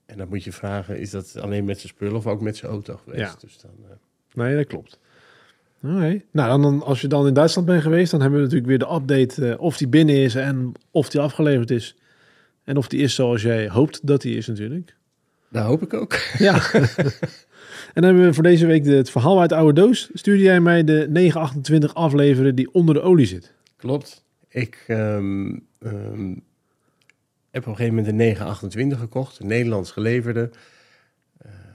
en 0.05 0.17
dan 0.17 0.27
moet 0.29 0.43
je 0.43 0.51
vragen, 0.51 0.99
is 0.99 1.09
dat 1.09 1.37
alleen 1.37 1.65
met 1.65 1.79
zijn 1.79 1.93
spullen 1.93 2.15
of 2.15 2.27
ook 2.27 2.41
met 2.41 2.57
zijn 2.57 2.71
auto 2.71 2.97
geweest? 3.03 3.21
Ja. 3.21 3.35
Dus 3.39 3.57
dan, 3.57 3.71
eh, 3.89 3.95
Nee, 4.33 4.55
dat 4.55 4.65
klopt. 4.67 4.99
Oké. 5.83 6.21
Nou, 6.31 6.49
dan, 6.49 6.61
dan, 6.61 6.83
als 6.83 7.01
je 7.01 7.07
dan 7.07 7.27
in 7.27 7.33
Duitsland 7.33 7.67
bent 7.67 7.81
geweest, 7.81 8.11
dan 8.11 8.21
hebben 8.21 8.39
we 8.39 8.45
natuurlijk 8.45 8.69
weer 8.69 8.87
de 8.87 8.93
update 8.95 9.49
eh, 9.51 9.61
of 9.61 9.77
die 9.77 9.87
binnen 9.87 10.15
is 10.15 10.35
en 10.35 10.71
of 10.91 11.09
die 11.09 11.21
afgeleverd 11.21 11.71
is. 11.71 11.95
En 12.63 12.77
of 12.77 12.87
die 12.87 12.99
is 13.01 13.15
zoals 13.15 13.41
jij 13.41 13.69
hoopt 13.69 14.07
dat 14.07 14.21
die 14.21 14.35
is 14.37 14.47
natuurlijk. 14.47 14.95
Dat 15.49 15.65
hoop 15.65 15.81
ik 15.81 15.93
ook. 15.93 16.13
Ja. 16.37 16.71
en 16.73 16.81
dan 17.93 18.03
hebben 18.03 18.25
we 18.25 18.33
voor 18.33 18.43
deze 18.43 18.65
week 18.65 18.83
de, 18.83 18.95
het 18.95 19.09
verhaal 19.09 19.39
uit 19.39 19.49
de 19.49 19.55
oude 19.55 19.81
doos. 19.81 20.09
Stuurde 20.13 20.43
jij 20.43 20.59
mij 20.59 20.83
de 20.83 21.07
928 21.09 21.95
afleveren 21.95 22.55
die 22.55 22.73
onder 22.73 22.95
de 22.95 23.01
olie 23.01 23.25
zit. 23.25 23.53
Klopt. 23.77 24.23
Ik 24.49 24.83
ehm, 24.87 25.57
ehm, 25.79 26.29
heb 27.49 27.61
op 27.61 27.67
een 27.67 27.75
gegeven 27.75 27.87
moment 27.87 28.07
een 28.07 28.15
928 28.15 28.99
gekocht, 28.99 29.39
een 29.39 29.47
Nederlands 29.47 29.91
geleverde. 29.91 30.49
Ehm 31.41 31.69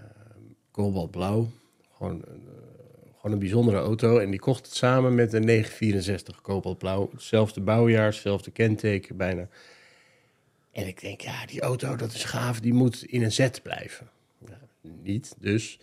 kobaltblauw. 0.75 1.49
Gewoon, 1.97 2.23
een, 2.25 2.47
eh, 2.47 3.11
gewoon 3.17 3.33
een 3.33 3.39
bijzondere 3.39 3.79
auto. 3.79 4.19
En 4.19 4.31
die 4.31 4.41
kocht 4.41 4.67
het 4.67 4.75
samen 4.75 5.15
met 5.15 5.33
een 5.33 5.45
964 5.45 6.41
kobaltblauw. 6.41 7.09
Hetzelfde 7.13 7.61
bouwjaar, 7.61 8.07
hetzelfde 8.07 8.51
kenteken 8.51 9.17
bijna. 9.17 9.49
En 10.75 10.87
ik 10.87 11.01
denk, 11.01 11.21
ja, 11.21 11.47
die 11.47 11.61
auto, 11.61 11.97
dat 11.97 12.13
is 12.13 12.25
gaaf. 12.25 12.61
Die 12.61 12.75
moet 12.75 13.05
in 13.05 13.23
een 13.23 13.33
Z 13.33 13.49
blijven. 13.63 14.11
Ja, 14.47 14.59
niet, 14.81 15.35
dus... 15.39 15.79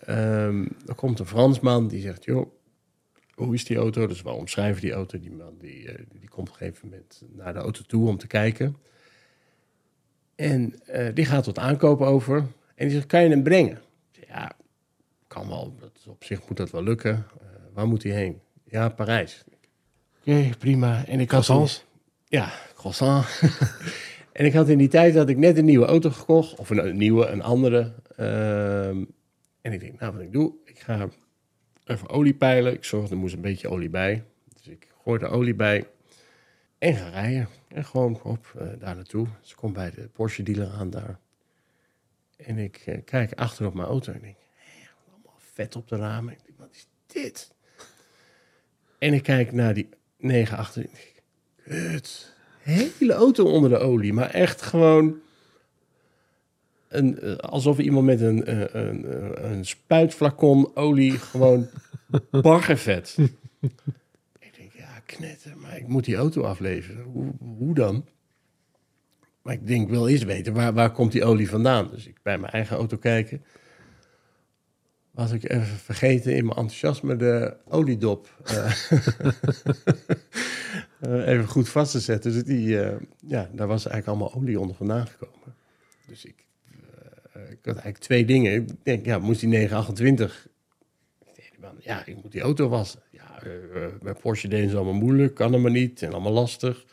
ehm 0.00 0.66
er 0.86 0.94
komt 0.94 1.18
een 1.18 1.26
Fransman 1.26 1.88
die 1.88 2.00
zegt, 2.00 2.24
joh, 2.24 2.50
hoe 3.34 3.54
is 3.54 3.64
die 3.64 3.76
auto? 3.76 4.06
Dus 4.06 4.22
we 4.22 4.30
omschrijven 4.30 4.80
die 4.80 4.92
auto. 4.92 5.18
Die 5.18 5.30
man 5.30 5.54
die, 5.58 5.88
eh, 5.88 6.04
die 6.20 6.28
komt 6.28 6.48
op 6.48 6.54
een 6.54 6.58
gegeven 6.60 6.88
moment 6.88 7.22
naar 7.32 7.52
de 7.52 7.58
auto 7.58 7.82
toe 7.86 8.08
om 8.08 8.18
te 8.18 8.26
kijken. 8.26 8.76
En 10.34 10.74
eh, 10.86 11.14
die 11.14 11.24
gaat 11.24 11.44
tot 11.44 11.58
aankoop 11.58 12.00
over. 12.00 12.36
En 12.74 12.86
die 12.86 12.90
zegt, 12.90 13.06
kan 13.06 13.22
je 13.22 13.28
hem 13.28 13.42
brengen? 13.42 13.80
Ja, 14.28 14.52
kan 15.26 15.48
wel. 15.48 15.74
Dat 15.80 15.90
is, 15.98 16.06
op 16.06 16.24
zich 16.24 16.48
moet 16.48 16.56
dat 16.56 16.70
wel 16.70 16.82
lukken. 16.82 17.26
Eh, 17.40 17.46
waar 17.72 17.88
moet 17.88 18.02
hij 18.02 18.12
heen? 18.12 18.40
Ja, 18.64 18.88
Parijs. 18.88 19.44
Oké, 20.20 20.50
prima. 20.58 21.06
En 21.06 21.20
ik 21.20 21.30
had... 21.30 21.44
Croissants? 21.44 21.84
Ja, 22.24 22.52
croissant. 22.74 23.26
en 24.38 24.44
ik 24.44 24.52
had 24.52 24.68
in 24.68 24.78
die 24.78 24.88
tijd 24.88 25.14
had 25.14 25.28
ik 25.28 25.36
net 25.36 25.56
een 25.56 25.64
nieuwe 25.64 25.86
auto 25.86 26.10
gekocht. 26.10 26.54
Of 26.54 26.70
een, 26.70 26.96
nieuwe, 26.96 27.26
een 27.26 27.42
andere. 27.42 27.92
Ehm, 28.16 29.04
en 29.60 29.72
ik 29.72 29.80
denk, 29.80 30.00
nou 30.00 30.12
wat 30.12 30.22
ik 30.22 30.32
doe, 30.32 30.54
ik 30.64 30.78
ga 30.78 31.08
even 31.84 32.08
olie 32.08 32.34
peilen. 32.34 32.72
Ik 32.72 32.84
zorg, 32.84 33.10
er 33.10 33.16
moest 33.16 33.34
een 33.34 33.40
beetje 33.40 33.68
olie 33.68 33.88
bij. 33.88 34.24
Dus 34.54 34.68
ik 34.68 34.88
gooi 35.02 35.20
er 35.20 35.30
olie 35.30 35.54
bij 35.54 35.86
en 36.78 36.94
ga 36.94 37.08
rijden. 37.08 37.48
En 37.68 37.84
gewoon 37.84 38.22
op 38.22 38.52
eh, 38.58 38.66
daar 38.78 38.94
naartoe. 38.94 39.26
Dus 39.40 39.50
ik 39.50 39.56
kom 39.56 39.72
bij 39.72 39.90
de 39.90 40.08
Porsche 40.08 40.42
dealer 40.42 40.70
aan 40.70 40.90
daar. 40.90 41.18
En 42.36 42.58
ik 42.58 42.76
eh, 42.76 42.98
kijk 43.04 43.32
achter 43.32 43.66
op 43.66 43.74
mijn 43.74 43.88
auto 43.88 44.12
en 44.12 44.20
denk, 44.20 44.36
hé, 44.54 44.88
allemaal 45.12 45.36
vet 45.52 45.76
op 45.76 45.88
de 45.88 45.96
ramen. 45.96 46.32
Ik 46.32 46.40
denk, 46.44 46.58
wat 46.58 46.70
is 46.72 46.86
dit? 47.06 47.54
En 48.98 49.12
ik 49.12 49.22
kijk 49.22 49.52
naar 49.52 49.74
die 49.74 49.88
928. 50.16 50.98
Ik 50.98 51.22
denk, 51.64 51.90
Kut. 51.90 52.36
Hele 52.70 53.12
auto 53.12 53.44
onder 53.44 53.70
de 53.70 53.78
olie. 53.78 54.12
Maar 54.12 54.30
echt 54.30 54.62
gewoon... 54.62 55.16
Een, 56.88 57.20
eh, 57.20 57.36
alsof 57.36 57.78
iemand 57.78 58.06
met 58.06 58.20
een, 58.20 58.44
eh, 58.44 58.60
een, 58.60 59.12
een, 59.12 59.50
een 59.50 59.64
spuitflacon 59.64 60.76
olie 60.76 61.12
gewoon 61.12 61.68
baggervet. 62.30 63.16
ik 64.38 64.56
denk, 64.56 64.72
ja, 64.72 65.00
knetter, 65.06 65.56
maar 65.56 65.76
ik 65.76 65.88
moet 65.88 66.04
die 66.04 66.16
auto 66.16 66.42
afleveren. 66.42 67.02
Hoe, 67.02 67.32
hoe 67.38 67.74
dan? 67.74 68.04
Maar 69.42 69.54
ik 69.54 69.66
denk, 69.66 69.82
ik 69.82 69.88
wil 69.88 70.08
eerst 70.08 70.24
weten, 70.24 70.52
waar, 70.52 70.72
waar 70.72 70.92
komt 70.92 71.12
die 71.12 71.24
olie 71.24 71.48
vandaan? 71.48 71.88
Dus 71.90 72.06
ik 72.06 72.16
bij 72.22 72.38
mijn 72.38 72.52
eigen 72.52 72.76
auto 72.76 72.96
kijken. 72.96 73.44
Was 75.10 75.32
ik 75.32 75.50
even 75.50 75.66
vergeten 75.66 76.36
in 76.36 76.44
mijn 76.44 76.56
enthousiasme 76.56 77.16
de 77.16 77.56
oliedop 77.64 78.28
eh, 78.44 78.90
eh, 78.90 78.96
even 81.00 81.48
goed 81.48 81.68
vast 81.68 81.92
te 81.92 82.00
zetten. 82.00 82.32
Dus 82.32 82.44
die, 82.44 82.80
eh, 82.80 82.96
ja, 83.26 83.50
daar 83.52 83.66
was 83.66 83.86
eigenlijk 83.86 84.06
allemaal 84.06 84.42
olie 84.42 84.60
onder 84.60 84.76
vandaan 84.76 85.06
gekomen. 85.06 85.54
Dus 86.06 86.24
ik, 86.24 86.44
eh, 87.32 87.42
ik 87.42 87.58
had 87.62 87.74
eigenlijk 87.74 87.98
twee 87.98 88.24
dingen. 88.24 88.54
Ik 88.54 88.68
denk, 88.82 89.04
ja, 89.06 89.18
moest 89.18 89.40
die 89.40 89.48
928 89.48 90.48
tegen 91.34 91.50
die 91.50 91.60
man, 91.60 91.74
ja, 91.80 92.06
ik 92.06 92.22
moet 92.22 92.32
die 92.32 92.40
auto 92.40 92.68
wassen. 92.68 93.00
Ja, 93.10 93.42
eh, 93.42 93.84
eh, 93.84 93.92
bij 94.02 94.14
Porsche 94.14 94.48
deden 94.48 94.70
ze 94.70 94.76
allemaal 94.76 94.94
moeilijk, 94.94 95.34
kan 95.34 95.52
allemaal 95.52 95.72
niet 95.72 96.02
en 96.02 96.12
allemaal 96.12 96.32
lastig. 96.32 96.86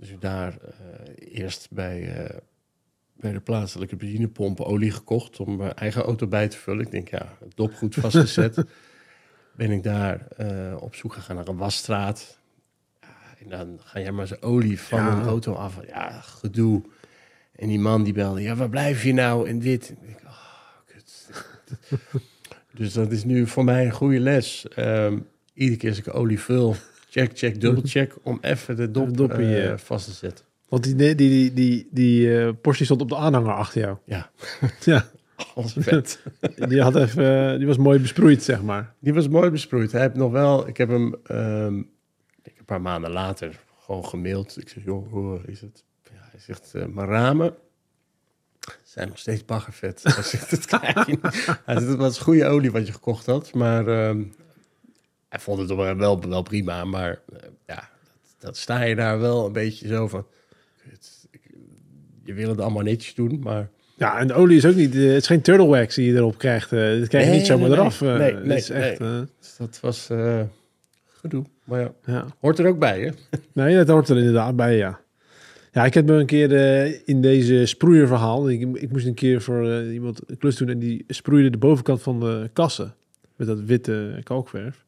Dus 0.00 0.08
ik 0.08 0.20
daar 0.20 0.58
eh, 0.60 1.38
eerst 1.38 1.68
bij, 1.70 2.16
eh, 2.16 2.36
bij 3.16 3.32
de 3.32 3.40
plaatselijke 3.40 3.96
benzinepomp 3.96 4.60
olie 4.60 4.90
gekocht 4.90 5.40
om 5.40 5.56
mijn 5.56 5.74
eigen 5.74 6.02
auto 6.02 6.26
bij 6.26 6.48
te 6.48 6.56
vullen. 6.56 6.84
Ik 6.84 6.90
denk, 6.90 7.08
ja, 7.08 7.36
het 7.40 7.56
dop 7.56 7.74
goed 7.74 7.94
vastgezet. 7.94 8.64
ben 9.56 9.70
ik 9.70 9.82
daar 9.82 10.26
eh, 10.36 10.76
op 10.80 10.94
zoek 10.94 11.12
gegaan 11.12 11.36
naar 11.36 11.48
een 11.48 11.56
wasstraat. 11.56 12.38
En 13.42 13.48
dan 13.48 13.78
ga 13.84 14.00
jij 14.00 14.12
maar 14.12 14.26
zijn 14.26 14.42
olie 14.42 14.80
van 14.80 14.98
Ja. 14.98 15.12
een 15.12 15.26
auto 15.26 15.52
af. 15.52 15.78
Ja, 15.88 16.10
gedoe. 16.20 16.82
En 17.56 17.68
die 17.68 17.78
man 17.80 18.02
die 18.02 18.12
belde, 18.12 18.42
ja, 18.42 18.54
waar 18.56 18.68
blijf 18.68 19.02
je 19.02 19.12
nou? 19.12 19.48
En 19.48 19.58
dit. 19.58 19.88
En 19.88 19.96
ik 20.00 20.06
denk, 20.06 20.20
oh, 20.24 20.38
dus 22.78 22.92
dat 22.92 23.12
is 23.12 23.24
nu 23.24 23.46
voor 23.46 23.64
mij 23.64 23.84
een 23.84 23.92
goede 23.92 24.20
les. 24.20 24.66
Ehm, 24.74 25.18
iedere 25.54 25.78
keer 25.78 25.88
als 25.88 25.98
ik 25.98 26.14
olie 26.14 26.40
vul, 26.40 26.76
check, 27.10 27.30
check, 27.38 27.60
dubbel 27.60 27.82
check, 27.86 28.14
om 28.22 28.38
even 28.40 28.76
de 28.76 28.90
dop, 28.90 29.16
dop 29.16 29.32
eh, 29.32 29.76
vast 29.76 30.04
te 30.06 30.12
zetten. 30.12 30.44
Want 30.68 30.82
die, 30.84 30.94
die, 30.96 31.14
die, 31.14 31.52
die, 31.52 31.88
die 31.90 32.52
Porsche 32.54 32.84
stond 32.84 33.00
op 33.00 33.08
de 33.08 33.16
aanhanger 33.16 33.54
achter 33.54 33.80
jou. 33.80 33.96
Ja, 34.04 34.30
Ja, 34.84 35.06
alles 35.54 35.74
vet. 35.78 36.20
die, 36.68 36.82
had 36.82 36.96
even, 36.96 37.50
eh, 37.52 37.56
die 37.58 37.66
was 37.66 37.76
mooi 37.78 37.98
besproeid, 37.98 38.42
zeg 38.42 38.62
maar. 38.62 38.94
Die 38.98 39.14
was 39.14 39.28
mooi 39.28 39.50
besproeid. 39.50 39.92
Hij 39.92 40.00
heeft 40.00 40.14
nog 40.14 40.32
wel, 40.32 40.68
ik 40.68 40.76
heb 40.76 40.88
hem 40.88 41.14
ehm, 41.24 41.82
paar 42.70 42.80
maanden 42.80 43.10
later 43.10 43.58
gewoon 43.84 44.04
gemaild. 44.04 44.60
Ik 44.60 44.68
zeg, 44.68 44.84
joh, 44.84 45.10
hoe 45.12 45.40
is 45.46 45.60
het? 45.60 45.84
Ja, 46.04 46.28
hij 46.30 46.40
zegt, 46.40 46.74
eh, 46.74 46.84
mijn 46.86 47.08
ramen 47.08 47.54
zijn 48.82 49.08
nog 49.08 49.18
steeds 49.18 49.44
baggervet. 49.44 50.02
Hij 50.14 50.22
zegt, 50.22 50.50
het 50.50 50.66
krijg 50.66 51.06
je 51.06 51.12
niet. 51.22 51.46
Hij 51.64 51.74
zegt, 51.76 51.88
het 51.88 51.96
was 51.98 52.18
goede 52.18 52.46
olie 52.46 52.70
wat 52.72 52.86
je 52.86 52.92
gekocht 52.92 53.26
had, 53.26 53.54
maar 53.54 53.86
ehm, 53.88 54.22
hij 55.28 55.40
vond 55.40 55.58
het 55.58 55.68
wel, 55.68 55.96
wel, 55.96 56.20
wel 56.28 56.42
prima. 56.42 56.84
Maar 56.84 57.10
eh, 57.32 57.38
ja, 57.66 57.74
dat, 58.04 58.34
dat 58.38 58.56
sta 58.56 58.82
je 58.82 58.94
daar 58.94 59.20
wel 59.20 59.46
een 59.46 59.52
beetje 59.52 59.88
zo 59.88 60.08
van, 60.08 60.26
ik- 61.30 61.50
je 62.24 62.34
wil 62.34 62.48
het 62.48 62.60
allemaal 62.60 62.82
netjes 62.82 63.14
doen, 63.14 63.40
maar... 63.42 63.70
Ja, 63.96 64.18
en 64.18 64.26
de 64.26 64.34
olie 64.34 64.56
is 64.56 64.66
ook 64.66 64.74
niet... 64.74 64.94
eh, 64.94 65.00
het 65.06 65.16
is 65.20 65.26
geen 65.26 65.42
turtle 65.42 65.66
wax 65.66 65.94
die 65.94 66.06
je 66.12 66.16
erop 66.16 66.38
krijgt. 66.38 66.72
eh 66.72 66.98
dat 66.98 67.08
krijg 67.08 67.24
je 67.24 67.30
Nee, 67.30 67.38
niet 67.38 67.46
zomaar 67.46 67.68
nee, 67.68 67.78
eraf. 67.78 68.00
Nee, 68.00 68.32
nee, 68.34 68.56
is 68.56 68.70
echt... 68.70 68.98
Dus 68.98 69.56
dat 69.58 69.80
was 69.80 70.08
gedoe. 71.06 71.44
Maar 71.70 71.80
ja, 71.80 71.92
ja. 72.04 72.26
hoort 72.40 72.58
er 72.58 72.66
ook 72.66 72.78
bij, 72.78 73.00
hè? 73.00 73.38
Nee, 73.62 73.76
dat 73.76 73.88
hoort 73.88 74.08
er 74.08 74.18
inderdaad 74.18 74.56
bij, 74.56 74.76
ja. 74.76 75.00
Ja, 75.72 75.84
ik 75.84 75.94
heb 75.94 76.06
me 76.06 76.12
een 76.12 76.26
keer 76.26 76.54
eh, 76.54 77.00
in 77.04 77.20
deze 77.20 77.66
sproeierverhaal... 77.66 78.50
Ik, 78.50 78.76
ik 78.76 78.92
moest 78.92 79.06
een 79.06 79.14
keer 79.14 79.42
voor 79.42 79.70
eh, 79.70 79.92
iemand 79.92 80.20
een 80.26 80.38
klus 80.38 80.56
doen... 80.56 80.68
en 80.68 80.78
die 80.78 81.04
sproeide 81.08 81.50
de 81.50 81.58
bovenkant 81.58 82.02
van 82.02 82.20
de 82.20 82.50
kassen... 82.52 82.94
met 83.36 83.46
dat 83.46 83.60
witte 83.60 84.20
kalkverf. 84.22 84.84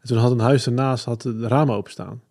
En 0.00 0.08
toen 0.08 0.18
had 0.18 0.30
een 0.30 0.38
huis 0.38 0.66
ernaast 0.66 1.04
had 1.04 1.22
de 1.22 1.48
ramen 1.48 1.76
openstaan. 1.76 2.22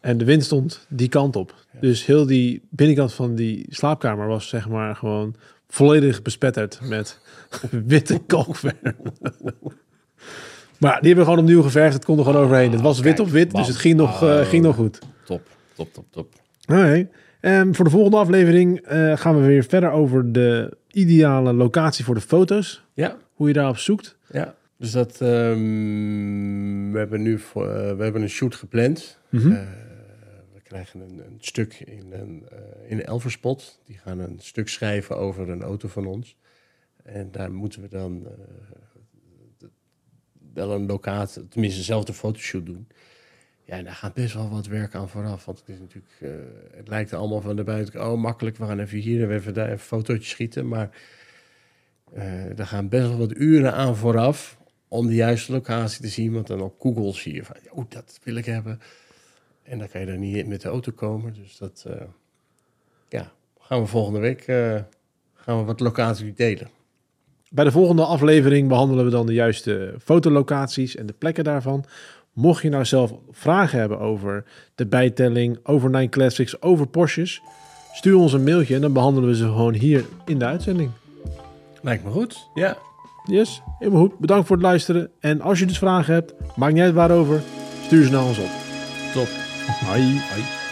En 0.00 0.18
de 0.18 0.24
wind 0.24 0.44
stond 0.44 0.86
die 0.88 1.08
kant 1.08 1.36
op. 1.36 1.54
Ja. 1.72 1.80
Dus 1.80 2.06
heel 2.06 2.26
die 2.26 2.62
binnenkant 2.70 3.12
van 3.12 3.34
die 3.34 3.66
slaapkamer 3.68 4.26
was 4.26 4.48
zeg 4.48 4.68
maar 4.68 4.96
gewoon 4.96 5.34
volledig 5.68 6.22
bespetterd 6.22 6.80
met 6.82 7.20
witte 7.70 8.20
kalkverf. 8.26 8.74
maar 10.78 10.98
die 11.00 11.06
hebben 11.06 11.24
we 11.24 11.30
gewoon 11.30 11.38
opnieuw 11.38 11.62
geverfd. 11.62 11.94
Het 11.94 12.04
kon 12.04 12.18
er 12.18 12.24
gewoon 12.24 12.42
overheen. 12.42 12.72
Het 12.72 12.80
was 12.80 13.00
wit 13.00 13.14
kijk, 13.14 13.26
op 13.28 13.32
wit, 13.34 13.50
dus 13.54 13.66
het 13.66 13.76
ging 13.76 13.96
nog, 13.96 14.22
eh, 14.22 14.28
Oh. 14.28 14.40
ging 14.46 14.62
nog 14.62 14.74
goed. 14.74 14.98
Top, 15.24 15.42
top, 15.74 15.92
top, 15.92 16.04
top. 16.10 16.32
Oké. 16.66 17.08
En 17.40 17.74
voor 17.74 17.84
de 17.84 17.90
volgende 17.90 18.16
aflevering 18.16 18.80
eh, 18.80 19.16
gaan 19.16 19.40
we 19.40 19.46
weer 19.46 19.64
verder 19.64 19.90
over 19.90 20.32
de 20.32 20.76
ideale 20.90 21.52
locatie 21.52 22.04
voor 22.04 22.14
de 22.14 22.20
foto's. 22.20 22.84
Ja, 22.94 23.16
Hoe 23.34 23.48
je 23.48 23.54
daarop 23.54 23.76
zoekt. 23.78 24.16
ja. 24.32 24.54
Dus 24.78 24.90
dat, 24.92 25.20
ehm, 25.20 26.90
we 26.92 26.98
hebben 26.98 27.22
nu 27.22 27.38
voor, 27.38 27.68
eh, 27.68 27.96
we 27.96 28.02
hebben 28.02 28.22
een 28.22 28.28
shoot 28.28 28.54
gepland. 28.54 29.18
Mhm. 29.28 29.48
We 30.54 30.60
krijgen 30.62 31.00
een, 31.00 31.18
een 31.18 31.36
stuk 31.40 31.82
in 31.86 32.12
een, 32.12 32.48
in 32.88 33.00
Elverspot. 33.04 33.78
Die 33.86 33.98
gaan 34.04 34.18
een 34.18 34.38
stuk 34.40 34.68
schrijven 34.68 35.16
over 35.16 35.48
een 35.48 35.62
auto 35.62 35.88
van 35.88 36.06
ons. 36.06 36.36
En 37.02 37.28
daar 37.32 37.52
moeten 37.52 37.80
we 37.82 37.88
dan 37.88 38.26
wel 40.54 40.72
een 40.72 40.86
locatie, 40.86 41.48
tenminste 41.48 41.78
dezelfde 41.78 42.12
fotoshoot 42.12 42.66
doen. 42.66 42.86
Ja, 43.64 43.82
daar 43.82 43.94
gaat 43.94 44.14
best 44.14 44.34
wel 44.34 44.50
wat 44.50 44.66
werk 44.66 44.94
aan 44.94 45.08
vooraf. 45.08 45.44
Want 45.44 45.58
het 45.58 45.68
is 45.68 45.78
natuurlijk, 45.78 46.14
eh, 46.20 46.30
het 46.76 46.88
lijkt 46.88 47.12
allemaal 47.12 47.40
van 47.40 47.56
de 47.56 47.64
buitenkant, 47.64 48.12
oh 48.12 48.20
makkelijk, 48.20 48.56
we 48.56 48.66
gaan 48.66 48.80
even 48.80 48.98
hier 48.98 49.22
en 49.22 49.34
even 49.34 49.54
daar 49.54 49.70
een 49.70 49.78
fotootje 49.78 50.28
schieten. 50.28 50.68
Maar 50.68 50.90
eh 52.12 52.58
er 52.58 52.66
gaan 52.66 52.88
best 52.88 53.08
wel 53.08 53.18
wat 53.18 53.36
uren 53.36 53.74
aan 53.74 53.96
vooraf 53.96 54.58
om 54.88 55.06
de 55.06 55.14
juiste 55.14 55.52
locatie 55.52 56.00
te 56.00 56.08
zien. 56.08 56.32
Want 56.32 56.46
dan 56.46 56.60
op 56.60 56.80
Google 56.80 57.12
zie 57.12 57.34
je 57.34 57.44
van, 57.44 57.56
oh, 57.70 57.84
dat 57.88 58.18
wil 58.22 58.34
ik 58.34 58.44
hebben. 58.44 58.80
En 59.62 59.78
dan 59.78 59.88
kan 59.88 60.00
je 60.00 60.06
er 60.06 60.18
niet 60.18 60.46
met 60.46 60.60
de 60.60 60.68
auto 60.68 60.92
komen. 60.92 61.32
Dus 61.32 61.56
dat, 61.56 61.84
eh, 61.86 62.06
ja, 63.08 63.32
gaan 63.58 63.80
we 63.80 63.86
volgende 63.86 64.20
week 64.20 64.44
gaan 65.34 65.58
we 65.58 65.64
wat 65.64 65.80
locaties 65.80 66.34
delen. 66.34 66.68
Bij 67.54 67.64
de 67.64 67.70
volgende 67.70 68.04
aflevering 68.04 68.68
behandelen 68.68 69.04
we 69.04 69.10
dan 69.10 69.26
de 69.26 69.32
juiste 69.32 69.94
fotolocaties 70.02 70.96
en 70.96 71.06
de 71.06 71.14
plekken 71.18 71.44
daarvan. 71.44 71.84
Mocht 72.32 72.62
je 72.62 72.68
nou 72.68 72.84
zelf 72.84 73.14
vragen 73.30 73.78
hebben 73.78 73.98
over 73.98 74.44
de 74.74 74.86
bijtelling, 74.86 75.58
over 75.62 75.90
Nine 75.90 76.08
Classics, 76.08 76.62
over 76.62 76.86
Porsches, 76.86 77.40
stuur 77.92 78.16
ons 78.16 78.32
een 78.32 78.44
mailtje 78.44 78.74
en 78.74 78.80
dan 78.80 78.92
behandelen 78.92 79.28
we 79.28 79.36
ze 79.36 79.44
gewoon 79.44 79.74
hier 79.74 80.04
in 80.24 80.38
de 80.38 80.44
uitzending. 80.44 80.90
Lijkt 81.82 82.04
me 82.04 82.10
goed. 82.10 82.48
Ja. 82.54 82.76
Yes, 83.24 83.62
helemaal 83.78 84.00
goed. 84.00 84.18
Bedankt 84.18 84.46
voor 84.46 84.56
het 84.56 84.64
luisteren. 84.64 85.10
En 85.20 85.40
als 85.40 85.58
je 85.58 85.66
dus 85.66 85.78
vragen 85.78 86.14
hebt, 86.14 86.34
maakt 86.56 86.72
niet 86.72 86.82
uit 86.82 86.94
waarover, 86.94 87.42
stuur 87.84 88.04
ze 88.04 88.10
naar 88.10 88.24
ons 88.24 88.38
op. 88.38 88.50
Top. 89.12 89.28
Hoi. 89.86 90.02
Hoi. 90.02 90.63